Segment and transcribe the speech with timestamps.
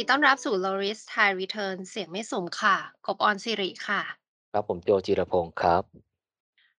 [0.00, 2.76] ดีต้อนรับสู่ Loris High Return เสียงไม่สุ่มค่ะ
[3.06, 4.02] กบออนสิริค่ะ
[4.52, 5.82] ครับผมโจจิรพงศ์ครับ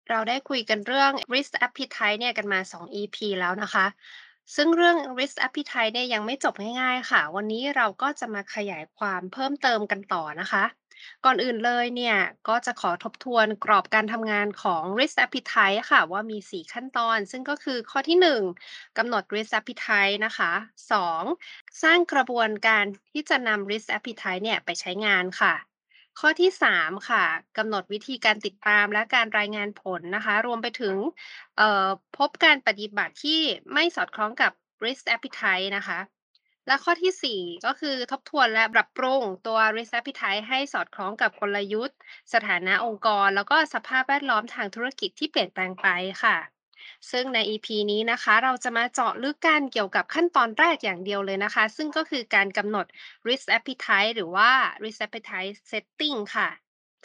[0.09, 3.85] เราได้คุยกันเรื่อง risk appetite เนี่ยกันมา 2 EP แล้วนะคะ
[4.55, 10.63] ซึ่งเรื่อง risk appetite เนี่ยยังไม่จบง่ายๆค่ะ วันนี้เราก็จะมาขยายความเพิ่มเติมกันต่อนะคะ
[11.25, 12.17] ก่อนอื่นเลยเนี่ย
[12.47, 18.41] ก็จะขอทบทวนกรอบการทำงานของ risk appetite ค่ะ ว่ามี 4 ขั้นตอน ซึ่งก็คือข้อที่ 1
[18.97, 20.51] กำหนด risk appetite นะคะ
[21.13, 21.23] 2.
[21.83, 25.53] สร้างกระบวนการที่จะนำ risk appetite เนี่ยไปใช้งานค่ะ
[26.19, 27.23] ข้อที่ 3 ค่ะ
[27.57, 30.95] กำหนดวิธีการติดตามและการรายงานผลนะคะ รวมไปถึง
[32.17, 33.41] พบการปฏิบัติที่
[33.73, 34.51] ไม่สอดคล้องกับ
[34.85, 35.99] risk appetite นะคะ
[36.67, 41.97] และข้อที่ 4 ก็คือทบทวนและปรับปรุงตัว risk appetite ให้สอดคล้องกับกลยุทธ์
[42.33, 45.87] สถานะองค์กร แล้วก็สภาพแวดล้อมทางธุรกิจที่เปลี่ยนแปลงไป
[46.23, 46.37] ค่ะ
[47.11, 52.85] ซึ่งใน EP นี้นะคะ เราจะมาเจาะลึกกันเกี่ยวกับขั้นตอนแรกอย่างเดียวเลยนะคะ ซึ่งก็คือการกำหนด
[53.27, 54.49] risk appetite หรือว่า
[54.83, 56.49] risk appetite setting ค่ะ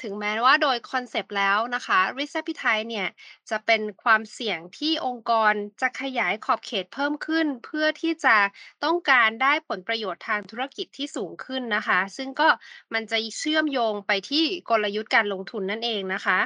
[0.02, 3.08] ถึงแม้ว่าโดย concept แล้วนะคะ risk appetite เนี่ย
[3.50, 8.36] จะเป็นความเสี่ยงที่องค์กรจะขยายขอบเขตเพิ่มขึ้น เพื่อที่จะ
[8.84, 12.48] ต้องการได้ผลประโยชน์ทางธุรกิจที่สูงขึ้นนะคะ ซึ่งก็
[12.94, 16.38] มันจะเชื่อมโยงไปที่กลยุทธ์การลงทุนนั่นเองนะคะ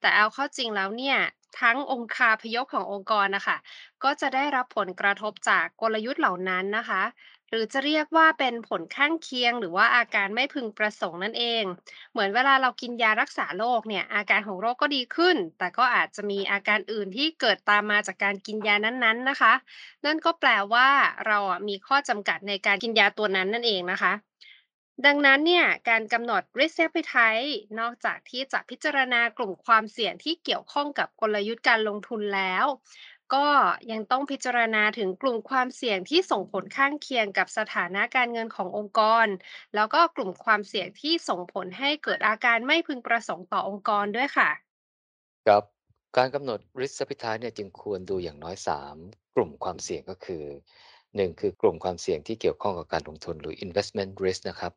[0.00, 1.18] แต่เอาเข้าจริงแล้วเนี่ย
[1.60, 3.56] ทั้งองค์คาพยพขององค์กรนะคะ
[4.04, 7.02] ก็จะได้รับผลกระทบจากกลยุทธ์เหล่านั้นนะคะ
[7.50, 11.64] หรือจะเรียกว่าเป็นผลข้างเคียง หรือว่าอาการไม่พึงประสงค์นั่นเอง
[12.12, 19.52] เหมือนเวลาเรากินยารักษาโรคเนี่ยอาการของโรคก็ดีขึ้น แต่ก็อาจจะมีอาการอื่นที่เกิดตามมาจากการกินยานั้นๆนะคะ
[20.04, 20.88] นั่นก็แปลว่า
[21.26, 24.12] เราอะมีข้อจำกัดในการกินยาตัวนั้นนั่นเองนะคะ
[25.06, 32.66] ดังนั้นเนี่ยการกำหนด risk appetite นอกจากที่จะพิจารณากลุ่มความเสี่ยงที่เกี่ยวข้องกับกลยุทธ์การลงทุนแล้ว
[33.34, 33.46] ก็
[33.90, 39.26] ยังต้องพิจารณาถึงกลุ่มความเสี่ยงที่ส่งผลข้างเคียงกับสถานะการเงินขององค์กร
[39.74, 44.50] แล้วก็กลุ่มความเสี่ยงที่ส่งผลให้เกิดอาการไม่พึงประสงค์ต่อองค์กรด้วยค่ะ
[45.46, 45.64] ครับ
[46.16, 48.56] การกำหนด risk appetite เนี่ยจึงควรดูอย่างน้อย
[48.96, 50.44] 3 กลุ่มความเสี่ยงก็คือ
[51.16, 54.72] 1 คือกลุ่มความเสี่ยงที่เกี่ยวข้องกับการลงทุนหรือ investment risk นะครับ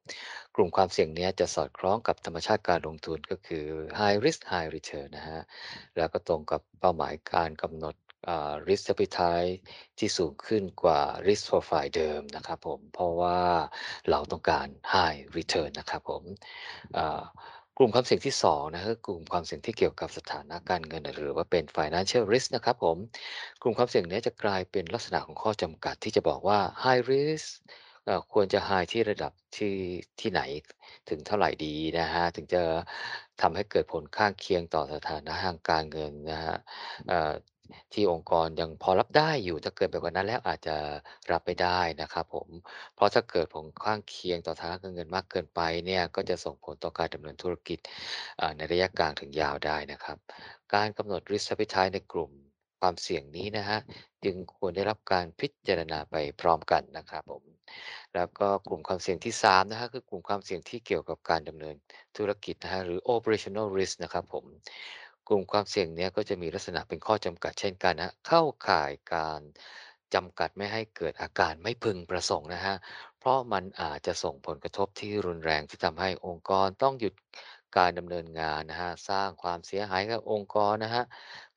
[0.55, 3.65] กลุ่มความเสี่ยงนี้จะสอดคล้องกับธรรมชาติการลงทุนก็คือ
[3.99, 5.41] high risk high return นะฮะ
[5.97, 7.95] แล้วก็ตรงกับเป้าหมายการกำหนด
[8.29, 9.53] อ่า risk appetite
[9.97, 13.39] ที่สูงขึ้นกว่า risk profile เดิมนะครับผม เพราะว่า
[14.09, 16.23] เราต้องการ high return นะครับผม
[17.81, 22.97] ลุ่มความเสี่ยงที่2นะคือกลุ่มความเสี่ยงที่เกี่ยวกับสถานะการเงิน หรือว่าเป็น financial risk นะครับผม
[23.61, 27.47] กลุ่มความเสี่ยงนี้จะกลายเป็นลักษณะของข้อจำกัดที่จะบอกว่า high risk
[28.07, 29.75] อ่อควรจะ high ที่ระดับที่
[30.19, 30.41] ที่ไหน
[31.09, 32.61] ถึงเท่าไหร่ดีนะฮะถึงจะ
[33.41, 36.55] ทำให้เกิดผลข้างเคียงต่อสถานะทางการเงินนะฮะ
[37.93, 40.75] ที่องค์กรยังพอรับได้อยู่ ถ้าเกิดไปกว่านั้นแล้วอาจจะ
[41.31, 42.47] รับไม่ได้นะครับผม
[42.95, 47.79] เพราะถ้าเกิดผลข้างเคียงต่อฐานะการเงินมากเกินไปเนี่ยก็จะส่งผลต่อการดำเนินธุรกิจ
[48.57, 50.17] ในระยะกลางถึงยาวได้นะครับ
[50.73, 52.31] การกำหนด risk appetite ในกลุ่ม
[52.85, 53.79] ความเสี่ยงนี้นะฮะ
[54.23, 57.43] จึงควรได้รับการพิจารณาไปพร้อมกันนะครับผม
[58.15, 61.75] แล้วก็กลุ่มความเสี่ยงที่3นะฮะคือกลุ่มความเสี่ยงที่เกี่ยวกับการดำเนิน
[62.17, 64.45] ธุรกิจนะฮะหรือ operational risk นะครับผม
[65.31, 69.41] กลุ่มความเสี่ยงเนี้ยก็จะมีลักษณะเป็นข้อจำกัดเช่นกันนะ เข้าข่ายการ
[70.13, 72.75] จำกัดไม่ให้เกิดอาการไม่พึงประสงค์นะฮะ
[73.19, 77.13] เพราะมันอาจจะส่งผลกระทบที่รุนแรงที่ทำให้องค์กรต้องหยุด
[77.77, 81.03] การดำเนินงานนะฮะ สร้างความเสียหายกับองค์กรนะฮะ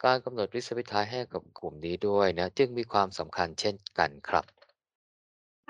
[0.04, 4.44] การกำหนด risk appetite ให้กับกลุ่มนี้ด้วยนะ จึงมีความสำคัญเช่นกันครับ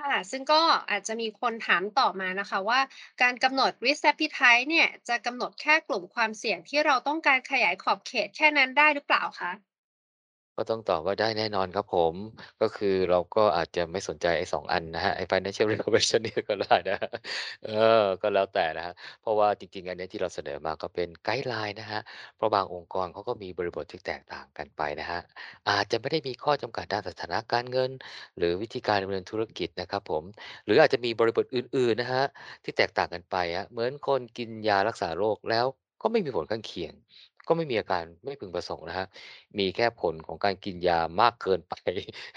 [0.05, 2.79] ค่ะ ซึ่งก็อาจจะมีคนถามต่อมานะคะว่า
[3.21, 9.51] การกำหนด risk appetite เนี่ยจะกำหนดแค่กลุ่มความเสี่ยงที่เราต้องการขยายขอบเขตแค่นั้นได้หรือเปล่าคะ?
[10.57, 12.15] ก็ต้องตอบว่าได้แน่นอนครับผม
[12.61, 17.09] ก็คือเราก็อาจจะไม่สนใจไอ้ 2 อันนะครับ ไอ้ financial information นี่ก็ได้นะครับ
[17.65, 17.69] เอ
[18.01, 22.01] อ ก็แล้วแต่นะครับ เพราะว่าจริง ๆ อันเนี้ยที่เราเสนอมาก็เป็นไกด์ไลน์นะครับ
[22.35, 25.21] เพราะบางองค์กรเขาก็มีบริบทที่แตกต่างกันไปนะครับ
[25.69, 27.91] อาจจะไม่ได้มีข้อจำกัดด้านสถานะการเงิน
[28.37, 30.23] หรือวิธีการดำเนินธุรกิจนะครับผม
[30.65, 32.27] หรืออาจจะมีบริบทอื่น ๆ นะครับ
[32.63, 35.65] ที่แตกต่างกันไปครับ เหมือนคนกินยารักษาโรคแล้ว
[36.01, 36.93] ก็ไม่มีผลข้างเคียง
[37.47, 39.07] ก็ไม่มีอาการไม่พึงประสงค์นะครับ
[39.59, 41.73] มีแค่ผลของการกินยามากเกินไป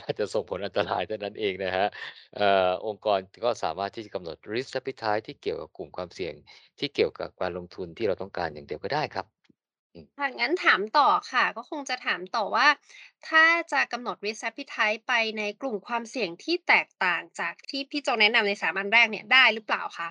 [0.02, 1.88] อาจจะส่งผลอันตรายเท่านั้นเองนะครับ
[2.36, 6.34] เอ่อองค์กรก็สามารถที่จะกำหนด risk appetite ที่เกี่ยวกับกลุ่มความเสี่ยง
[6.78, 9.26] ที่เกี่ยวกับการลงทุนที่เราต้องการอย่างเดียวก็ได้ครับ
[9.94, 12.68] อืม ค่ะงั้นถามต่อค่ะ ก็คงจะถามต่อว่า
[13.28, 20.08] ถ้าจะกำหนด risk appetite ไปในกลุ่มความเสี่ยงที่แตกต่างจากที่พี่โจแนะนำใน3อันแรกเนี่ยได้หรือเปล่าคะ?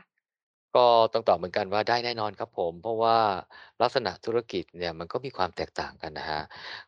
[0.77, 3.17] ก็ต้องตอบเหมือนกันว่าได้แน่นอนครับผม เพราะว่า
[3.81, 6.43] ลักษณะธุรกิจเนี่ยมันก็มีความแตกต่างกันนะครับ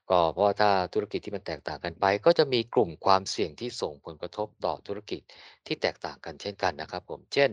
[0.09, 5.21] ก็เพราะว่าถ้าธุรกิจที่มันแตกต่างกันไป ก็จะมีกลุ่มความเสี่ยงที่ส่งผลกระทบต่อธุรกิจ
[5.67, 7.51] ที่แตกต่างกันเช่นกันนะครับผมเช่น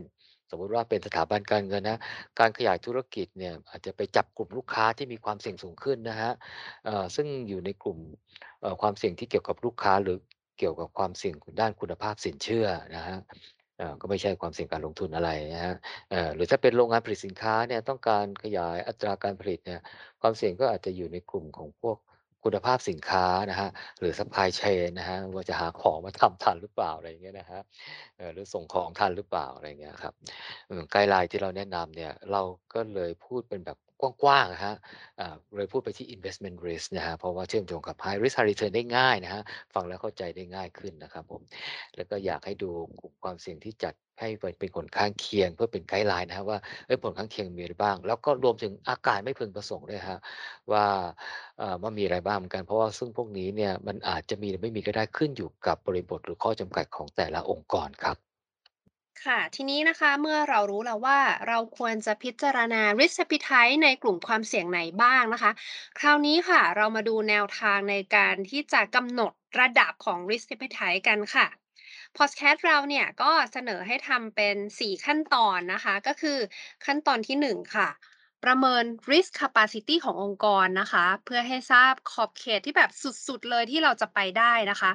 [0.50, 2.00] สมมุติว่าเป็นสถาบันการเงินนะ
[2.38, 6.32] การขยายธุรกิจเนี่ยอาจจะไปจับกลุ่มลูกค้าที่มีความเสี่ยงสูงขึ้นนะครับ
[6.84, 7.98] เอ่อซึ่งอยู่ในกลุ่ม
[8.60, 10.18] เอ่อความเสี่ยงที่เกี่ยวกับลูกค้าหรือ
[10.58, 12.66] เกี่ยวกับความเสี่ยงด้านคุณภาพสินเชื่อ
[12.96, 13.65] นะครับเอ่อ
[14.00, 15.76] ก็ไม่ใช่ความเสี่ยงการลงทุนอะไรนะครับ
[16.10, 19.80] เอ่อหรือถ้าเป็นโรงงานผลิตสินค้าเนี่ยต้องการขยายอัตราการผลิตเนี่ย
[20.20, 21.96] ความเสี่ยงก็อาจจะอยู่ในกลุ่มของพวก
[22.44, 27.62] คุณภาพสินค้านะครับหรือ supply chain นะครับว่าจะหาของมาทำทันหรือเปล่าอะไรเงี้ยนะครับ
[28.16, 30.14] เอ่อหรือส่งของทันหรือเปล่าอะไรเงี้ยครับ
[30.90, 32.42] guideline ที่เราแนะนำเนี่ยเรา
[32.74, 34.76] ก็เลยพูดเป็นแบบ กว้างๆอะครับ
[35.56, 39.42] เลยพูดไปที่ investment risk นะครับเพราะว่าเชื่อมโยงกับ high risk high return ได้ง่ายนะครับ
[39.74, 41.42] ฟังแล้วเข้าใจได้ง่ายขึ้นนะครับผม
[41.96, 42.70] แล้วก็อยากให้ดู
[43.00, 44.28] กลุ่มความเสี่ยงที่จัดให้
[44.58, 46.58] เป็นผลข้างเคียงเพื่อเป็น guideline นะครับว่า
[47.02, 50.18] ผลข้างเคียงมีอะไรบ้าง แล้วก็รวมถึงอาการไม่พึงประสงค์ด้วยครับ
[50.72, 50.84] ว่า
[51.82, 58.16] ว่ามีอะไรบ้างเหมือนกันเพราะว่าซึ่งพวกนี้เนี่ยมันอาจจะมีหรือไม่มีก็ได้ขึ้นอยู่กับบริบทหรือข้อจำกัดของแต่ละองค์กรครับ
[59.24, 65.52] ค่ะ ทีนี้นะคะเมื่อเรารู้แล้วว่าเราควรจะพิจารณา risk appetite ในกลุ่มความเสี่ยงไหนบ้างนะคะ
[65.98, 71.46] คราวนี้ค่ะ เรามาดูแนวทางในการที่จะกำหนดระดับของ risk appetite กันค่ะ
[72.16, 76.38] พอดแคสต์เราเนี่ยก็เสนอให้ทำเป็น 4 ขั้นตอนนะคะ ก็คือ
[76.84, 77.88] ขั้นตอนที่ 1 ค่ะ
[78.46, 82.90] ประเมิน risk capacity ขององค์กรนะคะ เพื่อให้ทราบขอบเขตที่แบบ
[83.26, 84.92] สุดๆเลยที่เราจะไปได้นะคะ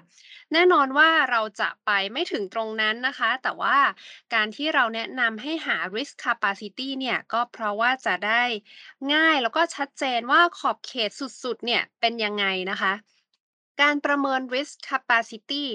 [0.53, 3.77] แน่นอนว่าเราจะไปไม่ถึงตรงนั้นนะคะ แต่ว่า
[4.33, 8.43] การที่เราแนะนำให้หา risk capacity เนี่ยก็เพราะว่าจะได้
[9.13, 11.09] ง่ายแล้วก็ชัดเจนว่าขอบเขต
[11.43, 12.93] สุดๆเนี่ยเป็นยังไงนะคะ
[13.81, 15.67] การประเมิน risk capacity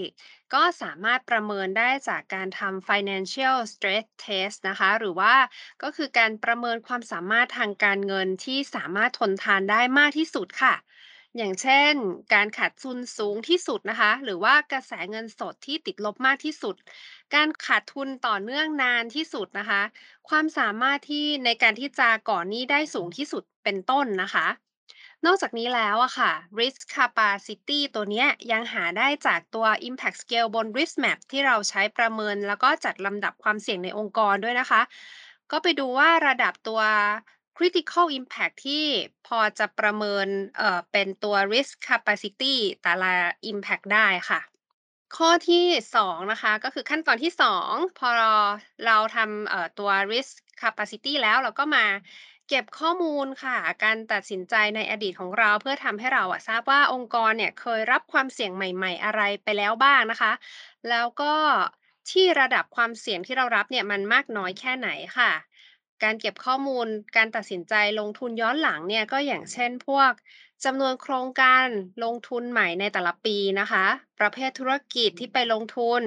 [0.54, 5.34] ก็สามารถประเมินได้จากการทำ financial stress test นะคะ หรือว่า
[5.82, 10.74] ก็คือการประเมินความสามารถทางการเงินที่สามารถทนทานได้มากที่สุดค่ะ
[11.36, 11.94] อย่างเช่น
[12.34, 16.74] การขาดทุนสูงที่สุดนะคะ หรือว่ากระแสเงินสดที่ติดลบมากที่สุด
[17.34, 19.82] การขาดทุนต่อเนื่องนานที่สุดนะคะ
[20.28, 24.46] ความสามารถที่ในการที่จะก่อหนี้ได้สูงที่สุดเป็นต้นนะคะ
[25.24, 34.82] นอกจากนี้แล้วอะค่ะ risk capacity ตัวเนี้ยยังหาได้จากตัว impact scale บน risk map ที่เราใช้ประเมิน แล้วก็จัดลำดับความเสี่ยงในองค์กรด้วยนะคะ
[35.50, 36.80] ก็ไปดูว่าระดับตัว
[37.56, 38.84] critical impact ที่
[39.26, 40.26] พอจะประเมิน
[40.56, 43.12] เอ่อเป็นตัว risk capacity แต่ละ
[43.50, 44.40] impact ได้ค่ะ
[45.16, 45.64] ข้อที่
[45.96, 48.08] 2 นะคะ ก็คือขั้นตอนที่ 2 พอ
[48.86, 51.84] เราทำเอ่อตัว risk capacity แล้วเราก็มา
[52.48, 60.32] เก็บข้อมูลค่ะ การตัดสินใจในอดีตของเราเพื่อทำให้เราอะทราบว่าองค์กรเนี่ยเคยรับความเสี่ยงใหม่ ๆ อะไรไปแล้วบ้างนะคะ
[60.88, 61.34] แล้วก็
[62.10, 64.88] ที่ระดับความเสี่ยงที่เรารับเนี่ยมันมากน้อยแค่ไหน
[65.18, 65.32] ค่ะ
[66.02, 70.12] การเก็บข้อมูลการตัดสินใจลงทุนย้อนหลังเนี่ยก็อย่างเช่นพวก
[70.64, 71.66] จำนวนโครงการ
[72.04, 73.86] ลงทุนใหม่ในแต่ละปีนะคะ
[74.20, 76.02] ประเภทธุรกิจที่ไปลงทุน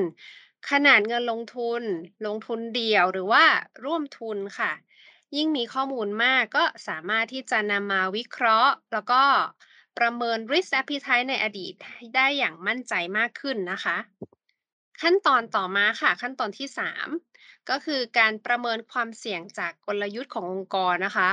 [0.70, 1.82] ขนาดเงินลงทุน
[2.26, 3.44] ลงทุนเดี่ยวหรือว่า
[3.86, 4.72] ร่วมทุนค่ะ
[5.38, 9.24] ยิ่งมีข้อมูลมากก็สามารถที่จะนำมาวิเคราะห์ แล้วก็
[9.98, 11.74] ประเมิน risk appetite ในอดีต
[12.16, 13.98] ได้อย่างมั่นใจมากขึ้นนะคะ
[15.02, 17.08] ขั้นตอนต่อมาค่ะ ขั้นตอนที่ 3
[17.70, 21.30] ก็คือการประเมินความเสี่ยงจากกลยุทธ์ขององค์กรนะคะ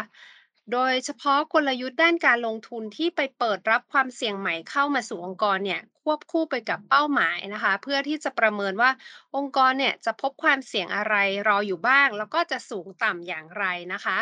[0.72, 8.90] โดยเฉพาะกลยุทธ์ด้านการลงทุนที่ไปเปิดรับความเสี่ยงใหม่เข้ามาสู่องค์กรเนี่ยควบคู่ไปกับเป้าหมายนะคะ เพื่อที่จะประเมินว่า
[9.36, 11.14] องค์กรเนี่ยจะพบความเสี่ยงอะไร
[11.48, 14.18] รออยู่บ้าง แล้วก็จะสูงต่ำอย่างไรนะคะ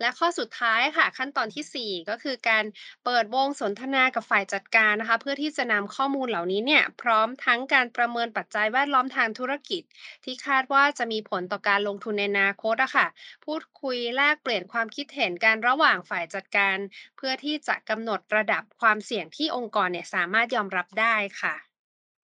[0.00, 2.64] และข้อสุดท้ายค่ะขั้นตอนที่ 4 ก็คือการ
[3.04, 9.82] เปิดวงสนทนากับฝ่ายจัดการนะคะ เพื่อที่จะนำข้อมูลเหล่านี้เนี่ยพร้อมทั้งการประเมินปัจจัยแวดล้อมทางธุรกิจ
[10.24, 13.06] ที่คาดว่าจะมีผลต่อการลงทุนในอนาคตอะค่ะ
[13.44, 16.76] พูดคุยแลกเปลี่ยนความคิดเห็นกันระหว่างฝ่ายจัดการ
[17.16, 21.54] เพื่อที่จะกำหนดระดับความเสี่ยงที่องค์กรเนี่ยสามารถยอมรับได้ค่ะ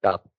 [0.03, 0.32] ครับ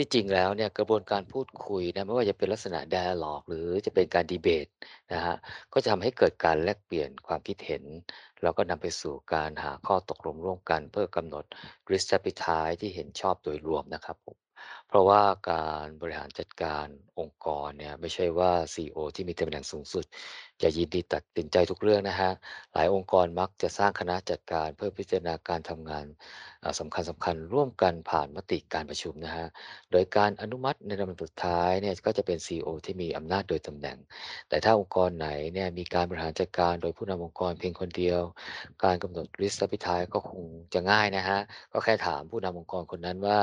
[0.00, 4.66] ที่จริงแล้วเนี่ยกระบวนการพูดคุยนะไม่ว่าจะเป็นลักษณะ dialogue หรือจะเป็นการดีเบต
[5.12, 5.36] นะฮะ
[5.72, 7.84] ก็จะทำให้เกิดการแลกเปลี่ยนความคิดเห็น
[8.42, 11.44] แล้วก็นำไปสู่การหาข้อตกลงร่วมกัน เพื่อกำหนด
[11.90, 14.36] risk appetite ที่เห็นชอบโดยรวมนะครับผม
[14.88, 16.86] เพราะว่าการบริหารจัดการ
[17.18, 20.04] องค์กรเนี่ยไม่ใช่ว่า CEO ที่มีตำแหน่งสูงสุด
[20.62, 22.30] จะยินดีตัดสินใจทุกเรื่องนะฮะ
[22.72, 26.06] หลายองค์กรมักจะสร้างคณะจัดการเพื่อพิจารณาการทำงาน
[26.64, 29.46] อ่าสำคัญสำคัญร่วมกันผ่านมติการประชุมนะฮะ
[29.92, 33.98] โดยการอนุมัติในลำดับสุดท้ายเนี่ยก็จะเป็น CEO ที่มีอำนาจโดยตำแหน่ง
[34.48, 38.20] แต่ถ้าองค์กรไหนเนี่ยมีการบริหารจัดการโดยผู้นำองค์กรเพียงคนเดียว
[38.84, 41.38] การกำหนด risk appetite ก็คงจะง่ายนะฮะ
[41.72, 43.38] ก็แค่ถามผู้นำองค์กรคนนั้นว่า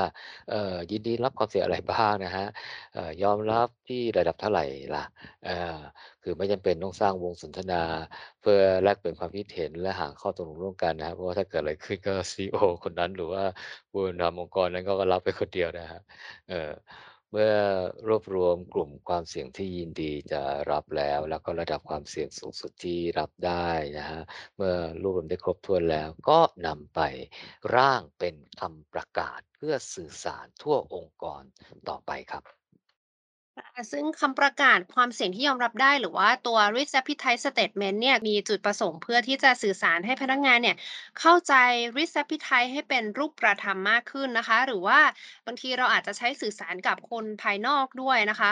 [0.50, 2.46] เอ่อยินดีรับความเสี่ยงอะไรบ้างนะฮะ
[2.94, 4.60] เอ่อยอมรับที่ระดับเท่าไร
[4.96, 5.04] ล่ะ
[5.46, 5.78] เออ
[6.22, 7.82] คือไม่จำเป็นต้องสร้างวงสนทนา
[8.42, 13.44] เพื่อแลกเปลี่ยนความคิดเห็นและหาข้อตกลงร่วมกันนะครับเพราะว่าถ้าเกิดอะไรขึ้นก็ CEO คนนั้นหรือว่า
[13.92, 16.02] ผู้นำองค์กรนั้นก็รับไปคนเดียวนะครับ
[16.48, 16.72] เอ่อ
[17.15, 17.56] เมื่อ
[18.08, 24.22] รวบรวมกลุ่มความเสี่ยงที่ยินดีจะรับแล้ว แล้วก็ระดับความเสี่ยงสูงสุดที่รับได้นะฮะ
[24.58, 27.02] เมื่อรวบรวมได้ครบถ้วนแล้ว ก็นำไป
[27.76, 31.44] ร่างเป็นคำประกาศเพื่อสื่อสารทั่วองค์กร
[31.90, 32.65] ต่อไปครับ
[33.58, 40.78] อ่าซึ่งคำประกาศความเสี่ยงที่ยอมรับได้ หรือว่าตัว Risk Appetite Statement เนี่ยมีจุดประสงค์เพื่อที่จะสื่อสารให้พนักงานเนี่ย
[41.20, 41.54] เข้าใจ
[41.98, 45.00] Risk Appetite ให้เป็นรูปประธรรมมากขึ้นนะคะ หรือว่า
[45.46, 48.52] บางทีเราอาจจะใช้สื่อสารกับคนภายนอกด้วยนะคะ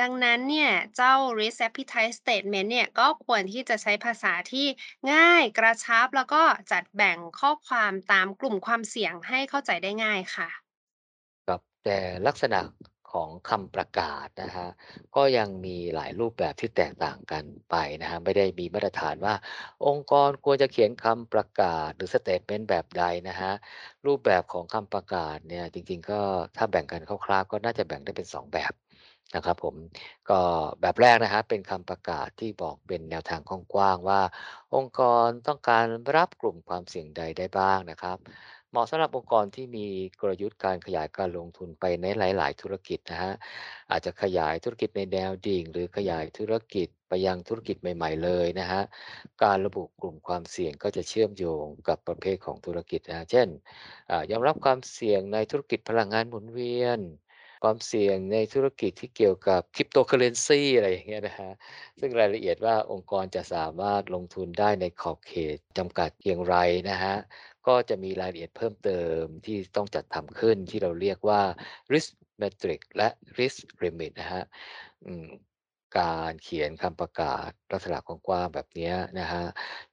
[0.00, 4.66] ดังนั้นเนี่ยเจ้า Risk Appetite Statement เนี่ยก็ควรที่จะใช้ภาษาที่
[5.12, 6.42] ง่ายกระชับ แล้วก็
[6.72, 10.48] จัดแบ่งข้อความตามกลุ่มความเสี่ยงให้เข้าใจได้ง่ายค่ะ
[11.46, 12.60] ครับแต่ลักษณะ
[13.14, 14.66] ของคำประกาศนะคะ
[15.16, 19.34] ก็ยังมีหลายรูปแบบที่แตกต่างกันไปนะครับไม่ได้มีมาตรฐานว่า
[19.86, 23.52] องค์กรควรจะเขียนคำประกาศหรือสเต t เมนต์แบบใดนะฮะ
[24.06, 26.20] รูปแบบของคำประกาศเนี่ยจริงๆ ก็
[26.56, 28.72] ถ้าแบ่งกันคร่าวๆก็น่าจะแบ่งได้เป็น 2 แบบ
[29.34, 29.74] นะครับผม
[30.30, 30.40] ก็
[30.80, 34.20] แบบแรกนะฮะเป็นคำประกาศที่บอกเป็นแนวทางกว้างๆว่า
[34.74, 38.18] องค์กรต้องการรับกลุ่มความเสี่ยงใดได้บ้างนะครับ
[38.74, 39.86] เหมาะสำหรับองค์กรที่มี
[40.20, 43.32] กลยุทธ์การขยายการลงทุนไปในหลาย ๆ ธุรกิจนะฮะ
[43.90, 48.82] อาจจะขยายธุรกิจในแนวดิ่ง หรือขยายธุรกิจไปยังธุรกิจใหม่ ๆ เลยนะฮะ
[49.42, 53.48] การระบุกลุ่มความเสี่ยงก็จะเชื่อมโยงกับประเภทของธุรกิจนะเช่น
[54.30, 57.00] ยอมรับความเสี่ยงในธุรกิจพลังงานหมุนเวียน
[57.66, 61.52] ความเสี่ยงในธุรกิจที่เกี่ยวกับคริปโตเคเรนซี่อะไรอย่างเงี้ยนะฮะ
[62.00, 66.56] ซึ่งรายละเอียดว่าองค์กรจะสามารถลงทุนได้ในขอบเขตจำกัดเพียงไร
[66.90, 67.14] นะฮะ
[67.66, 71.42] ก็จะมีรายละเอียดเพิ่มเติมที่ต้องจัดทำขึ้นที่เราเรียกว่า
[71.92, 72.10] risk
[72.42, 74.42] metric และ risk limit นะฮะ
[75.98, 79.44] การเขียนคำประกาศลักษณะกว้างๆแบบเนี้ยนะฮะ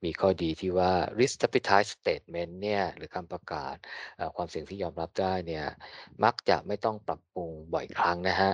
[0.03, 3.75] มีข้อดีที่ว่า risk appetite statement เนี่ยหรือคำประกาศ
[4.17, 5.65] เอ่อความเสี่ยงที่ยอมรับได้เนี่ย
[6.24, 8.51] มักจะไม่ต้องปรับปรุงบ่อยครั้งนะฮะ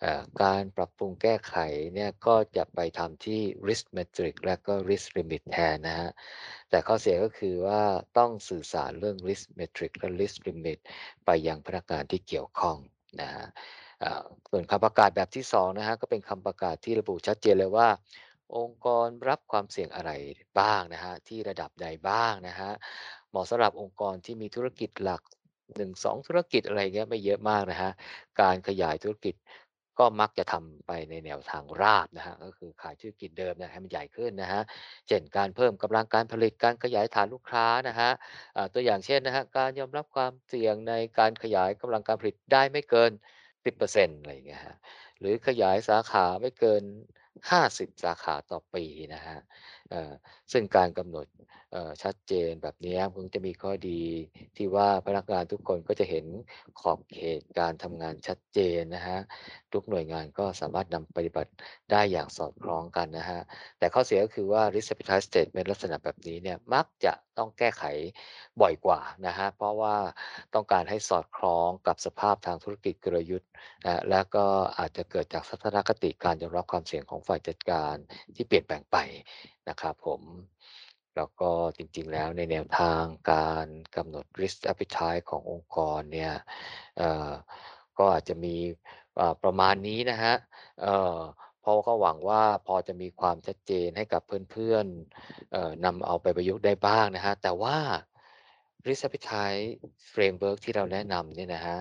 [0.00, 1.56] เอ่อการปรับปรุงแก้ไข
[1.94, 6.10] เนี่ยก็จะไปทำที่ risk matrix และก็ risk limit แทนนะฮะ
[6.70, 7.82] แต่ข้อเสียก็คือว่า
[8.18, 10.78] ต้องสื่อสารเรื่อง risk metric และ risk limit
[11.26, 12.76] ไปยังพนักงานที่เกี่ยวข้อง
[13.20, 13.46] นะฮะ
[13.88, 13.89] อ่า
[14.50, 17.88] ส่วนคำประกาศแบบที่2นะฮะก็เป็นคำประกาศที่ระบุชัดเจนเลยว่า
[18.56, 20.10] องค์กรรับความเสี่ยงอะไร
[20.60, 22.70] บ้างนะฮะที่ระดับใดบ้างนะฮะ
[23.30, 25.22] เหมาะสำหรับองค์กรที่มีธุรกิจหลัก
[25.76, 27.90] 1-2 ธุรกิจอะไรเงี้ยไม่เยอะมากนะฮะ
[28.40, 29.34] การขยายธุรกิจ
[29.98, 34.62] ก็มักจะทำไปในแนวทางราบนะฮะก็คือขายธุรกิจเดิมนี่ยให้มันใหญ่ขึ้นนะฮะ
[35.06, 38.10] เช่นการเพิ่มกำลังการผลิตการขยายฐานลูกค้านะฮะ
[38.74, 43.12] ตัวอย่างเช่นนะฮะการยอมรับความเสี่ยงในการขยายกำลังการผลิตได้ไม่เกิน
[43.64, 44.76] 10%อร์เซ็นต์อะไรอย่างเงี้ยครับ
[45.18, 46.82] หรือขยายสาขาไม่เกิน
[47.50, 49.40] 50สาขาต่อปีนะครับ
[49.90, 50.12] เอ่อ
[50.52, 51.26] ซึ่งการกำหนด
[51.74, 54.02] อ่อชัดเจนแบบนี้ยมันจะมีข้อดี
[54.56, 56.26] ที่ว่าพนักงานทุกคนก็จะเห็น
[56.80, 59.20] ขอบเขตการทำงานชัดเจนนะครับ
[59.72, 61.50] ทุกหน่วยงานก็สามารถนำปฏิบัติ
[61.90, 63.42] ได้อย่างสอดคล้องกันนะครับ
[63.78, 67.84] แต่ข้อเสียก็คือว่า risk appetite statement ลักษณะแบบนี้เนี่ยมักจะ ต้องแก้ไข
[68.60, 69.96] บ่อยกว่านะฮะเพราะว่า
[70.54, 73.50] ต้องการให้สอดคล้องกับสภาพทางธุรกิจกลยุทธ์
[73.86, 74.44] นะแล้วก็
[74.78, 77.94] อาจจะเกิดจากทัศนคติการยอมรับความเสี่ยงของฝ่ายจัดการ
[78.34, 78.96] ที่เปลี่ยนแปลงไป
[79.68, 80.22] นะครับผม
[81.16, 83.66] แล้วก็จริงๆแล้วในแนวทางการ
[83.96, 86.34] กำหนด risk appetite ขององค์กรเนี่ย
[87.98, 88.56] ก็อาจจะมี
[89.42, 90.34] ประมาณนี้นะฮะ
[91.62, 97.78] เอ่อเพราะก็หวังว่าพอจะมีความชัดเจนให้กับเพื่อนๆเอ่อนำเอาไปประยุกต์ได้บ้างนะครับแต่ว่า
[98.88, 99.66] Risk Appetite
[100.12, 101.80] Framework ที่เราแนะนำเนี่ยนะครับ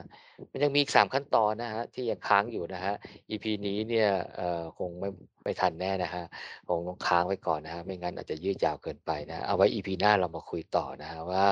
[0.51, 2.95] มันยังมีอีก 3 ขั้นตอนนะครับที่ยังค้างอยู่นะครับ
[3.29, 5.09] EP นี้เนี่ยเอ่อคงไม่
[5.43, 6.25] ไม่ทันแน่นะครับ
[6.67, 11.45] คงต้องค้างไว้ก่อนนะครับไม่งั้นอาจจะยืดยาวเกินไปนะ เอาไว้ EP หน้าเรามาคุยต่อนะครับว่า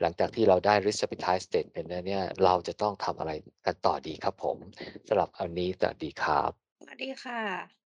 [0.00, 3.32] หลังจากที่เราได้ Risk Appetite Statement แล้วเนี่ย เราจะต้องทำอะไร
[3.66, 4.58] กันต่อดีครับผม
[5.08, 7.87] สำหรับอันนี้สวัสดีครับ วัสดีค่ะ